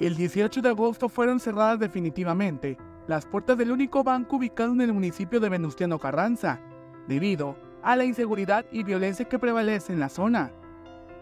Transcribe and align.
El 0.00 0.14
18 0.14 0.62
de 0.62 0.68
agosto 0.68 1.08
fueron 1.08 1.40
cerradas 1.40 1.80
definitivamente 1.80 2.78
las 3.08 3.26
puertas 3.26 3.58
del 3.58 3.72
único 3.72 4.04
banco 4.04 4.36
ubicado 4.36 4.72
en 4.72 4.80
el 4.80 4.92
municipio 4.92 5.40
de 5.40 5.48
Venustiano 5.48 5.98
Carranza, 5.98 6.60
debido 7.08 7.56
a 7.82 7.96
la 7.96 8.04
inseguridad 8.04 8.64
y 8.70 8.84
violencia 8.84 9.24
que 9.24 9.40
prevalece 9.40 9.92
en 9.92 9.98
la 9.98 10.08
zona. 10.08 10.52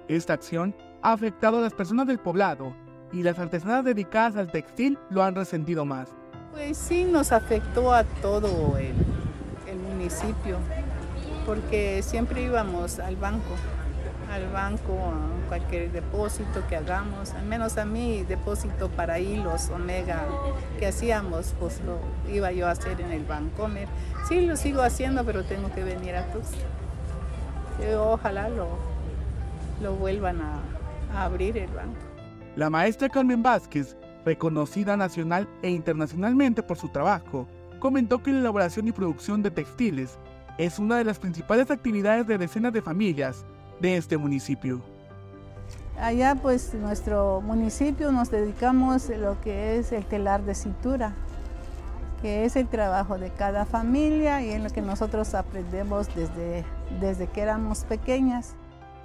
Esta 0.08 0.34
acción 0.34 0.76
ha 1.00 1.12
afectado 1.12 1.58
a 1.58 1.62
las 1.62 1.72
personas 1.72 2.06
del 2.06 2.18
poblado 2.18 2.76
y 3.12 3.22
las 3.22 3.38
artesanas 3.38 3.82
dedicadas 3.82 4.36
al 4.36 4.50
textil 4.50 4.98
lo 5.08 5.22
han 5.22 5.34
resentido 5.34 5.86
más. 5.86 6.14
Pues 6.52 6.76
sí, 6.76 7.04
nos 7.04 7.32
afectó 7.32 7.94
a 7.94 8.04
todo 8.04 8.76
el, 8.76 8.92
el 9.66 9.78
municipio, 9.78 10.58
porque 11.46 12.02
siempre 12.02 12.42
íbamos 12.42 12.98
al 12.98 13.16
banco, 13.16 13.54
al 14.36 14.48
banco, 14.52 14.92
a 14.92 15.48
cualquier 15.48 15.90
depósito 15.90 16.62
que 16.68 16.76
hagamos, 16.76 17.32
al 17.32 17.46
menos 17.46 17.76
a 17.78 17.84
mí, 17.84 18.24
depósito 18.24 18.88
para 18.88 19.18
hilos, 19.18 19.70
omega, 19.70 20.24
que 20.78 20.86
hacíamos, 20.86 21.54
pues 21.58 21.80
lo 21.84 21.98
iba 22.32 22.52
yo 22.52 22.68
a 22.68 22.72
hacer 22.72 23.00
en 23.00 23.12
el 23.12 23.24
Bancomer. 23.24 23.88
Sí, 24.28 24.46
lo 24.46 24.56
sigo 24.56 24.82
haciendo, 24.82 25.24
pero 25.24 25.44
tengo 25.44 25.72
que 25.74 25.82
venir 25.82 26.14
a 26.14 26.30
Tuxtla. 26.32 27.98
Ojalá 27.98 28.48
lo, 28.48 28.68
lo 29.82 29.94
vuelvan 29.94 30.40
a, 30.40 30.60
a 31.14 31.24
abrir 31.24 31.58
el 31.58 31.70
banco. 31.70 31.96
La 32.56 32.70
maestra 32.70 33.08
Carmen 33.08 33.42
Vázquez, 33.42 33.96
reconocida 34.24 34.96
nacional 34.96 35.48
e 35.62 35.70
internacionalmente 35.70 36.62
por 36.62 36.78
su 36.78 36.88
trabajo, 36.88 37.46
comentó 37.80 38.22
que 38.22 38.32
la 38.32 38.40
elaboración 38.40 38.88
y 38.88 38.92
producción 38.92 39.42
de 39.42 39.50
textiles 39.50 40.18
es 40.58 40.78
una 40.78 40.96
de 40.96 41.04
las 41.04 41.18
principales 41.18 41.70
actividades 41.70 42.26
de 42.26 42.38
decenas 42.38 42.72
de 42.72 42.80
familias 42.80 43.44
de 43.80 43.96
este 43.96 44.16
municipio. 44.16 44.82
Allá 46.00 46.34
pues 46.34 46.74
nuestro 46.74 47.40
municipio 47.40 48.12
nos 48.12 48.30
dedicamos 48.30 49.08
a 49.08 49.16
lo 49.16 49.40
que 49.40 49.78
es 49.78 49.92
el 49.92 50.04
telar 50.04 50.42
de 50.44 50.54
cintura, 50.54 51.14
que 52.20 52.44
es 52.44 52.56
el 52.56 52.68
trabajo 52.68 53.18
de 53.18 53.30
cada 53.30 53.64
familia 53.64 54.42
y 54.42 54.50
en 54.50 54.64
lo 54.64 54.70
que 54.70 54.82
nosotros 54.82 55.34
aprendemos 55.34 56.14
desde, 56.14 56.64
desde 57.00 57.26
que 57.28 57.40
éramos 57.40 57.84
pequeñas. 57.84 58.54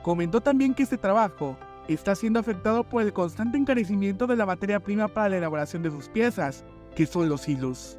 Comentó 0.03 0.41
también 0.41 0.73
que 0.73 0.83
este 0.83 0.97
trabajo 0.97 1.55
está 1.87 2.15
siendo 2.15 2.39
afectado 2.39 2.83
por 2.83 3.01
el 3.01 3.13
constante 3.13 3.57
encarecimiento 3.57 4.27
de 4.27 4.35
la 4.35 4.45
materia 4.45 4.79
prima 4.79 5.07
para 5.07 5.29
la 5.29 5.37
elaboración 5.37 5.83
de 5.83 5.91
sus 5.91 6.09
piezas, 6.09 6.63
que 6.95 7.05
son 7.05 7.29
los 7.29 7.47
hilos. 7.47 7.97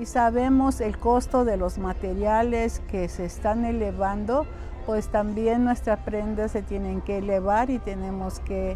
Y 0.00 0.06
sabemos 0.06 0.80
el 0.80 0.98
costo 0.98 1.44
de 1.44 1.56
los 1.56 1.78
materiales 1.78 2.80
que 2.88 3.08
se 3.08 3.24
están 3.24 3.64
elevando, 3.64 4.46
pues 4.88 5.08
también 5.08 5.64
nuestras 5.64 5.98
prendas 5.98 6.52
se 6.52 6.62
tienen 6.62 7.02
que 7.02 7.18
elevar 7.18 7.68
y 7.68 7.78
tenemos 7.78 8.40
que 8.40 8.74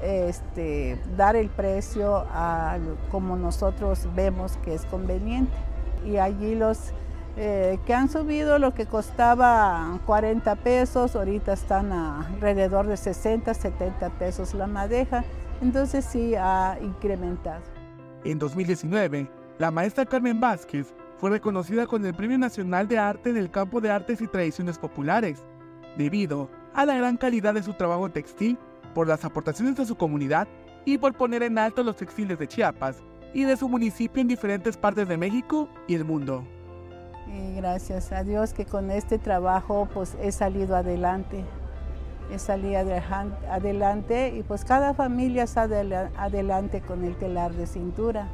este, 0.00 0.96
dar 1.16 1.34
el 1.34 1.48
precio 1.48 2.24
como 3.10 3.34
nosotros 3.34 4.06
vemos 4.14 4.56
que 4.58 4.74
es 4.74 4.84
conveniente. 4.84 5.52
Y 6.06 6.18
allí 6.18 6.54
los 6.54 6.92
eh, 7.36 7.80
que 7.84 7.94
han 7.94 8.08
subido 8.08 8.60
lo 8.60 8.74
que 8.74 8.86
costaba 8.86 9.98
40 10.06 10.54
pesos, 10.54 11.16
ahorita 11.16 11.54
están 11.54 11.90
a 11.90 12.28
alrededor 12.28 12.86
de 12.86 12.96
60, 12.96 13.52
70 13.52 14.08
pesos 14.20 14.54
la 14.54 14.68
madeja, 14.68 15.24
entonces 15.60 16.04
sí 16.04 16.36
ha 16.36 16.78
incrementado. 16.80 17.62
En 18.22 18.38
2019, 18.38 19.28
la 19.58 19.72
maestra 19.72 20.06
Carmen 20.06 20.38
Vázquez 20.40 20.94
fue 21.20 21.28
reconocida 21.28 21.86
con 21.86 22.06
el 22.06 22.14
Premio 22.14 22.38
Nacional 22.38 22.88
de 22.88 22.98
Arte 22.98 23.28
en 23.28 23.36
el 23.36 23.50
campo 23.50 23.82
de 23.82 23.90
artes 23.90 24.22
y 24.22 24.26
tradiciones 24.26 24.78
populares, 24.78 25.44
debido 25.98 26.50
a 26.74 26.86
la 26.86 26.96
gran 26.96 27.18
calidad 27.18 27.52
de 27.52 27.62
su 27.62 27.74
trabajo 27.74 28.08
textil, 28.10 28.58
por 28.94 29.06
las 29.06 29.22
aportaciones 29.24 29.76
de 29.76 29.84
su 29.84 29.96
comunidad 29.96 30.48
y 30.86 30.96
por 30.96 31.12
poner 31.14 31.42
en 31.42 31.58
alto 31.58 31.82
los 31.82 31.96
textiles 31.96 32.38
de 32.38 32.48
Chiapas 32.48 33.02
y 33.34 33.44
de 33.44 33.56
su 33.56 33.68
municipio 33.68 34.22
en 34.22 34.28
diferentes 34.28 34.78
partes 34.78 35.06
de 35.08 35.18
México 35.18 35.68
y 35.86 35.94
el 35.94 36.06
mundo. 36.06 36.42
Y 37.28 37.54
gracias 37.56 38.10
a 38.12 38.24
Dios 38.24 38.54
que 38.54 38.64
con 38.64 38.90
este 38.90 39.18
trabajo 39.18 39.88
pues 39.92 40.16
he 40.22 40.32
salido 40.32 40.74
adelante. 40.74 41.44
He 42.32 42.38
salido 42.38 42.80
adelante 43.50 44.32
y 44.34 44.42
pues 44.42 44.64
cada 44.64 44.94
familia 44.94 45.46
sale 45.46 45.94
adelante 46.16 46.80
con 46.80 47.04
el 47.04 47.14
telar 47.16 47.52
de 47.52 47.66
cintura. 47.66 48.28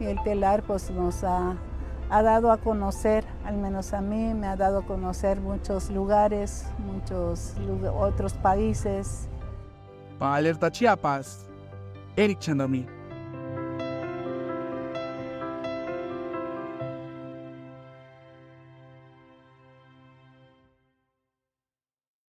Y 0.00 0.06
el 0.06 0.20
telar 0.24 0.62
pues 0.62 0.90
nos 0.90 1.22
ha, 1.22 1.56
ha 2.10 2.22
dado 2.22 2.50
a 2.52 2.58
conocer, 2.58 3.24
al 3.44 3.56
menos 3.56 3.92
a 3.92 4.00
mí, 4.00 4.34
me 4.34 4.46
ha 4.46 4.56
dado 4.56 4.80
a 4.80 4.82
conocer 4.82 5.40
muchos 5.40 5.90
lugares, 5.90 6.66
muchos 6.78 7.54
otros 7.98 8.34
países. 8.34 9.28
Para 10.18 10.36
Alerta 10.36 10.70
Chiapas, 10.70 11.46
Eric 12.16 12.38
Chandomí. 12.38 12.86